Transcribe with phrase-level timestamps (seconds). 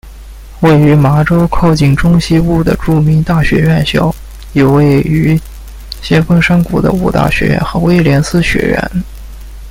[0.61, 4.11] 位于麻州靠近中西部的著名大学院校
[4.53, 5.39] 有位于
[6.01, 8.91] 先锋山谷的五大学院和威廉斯学院。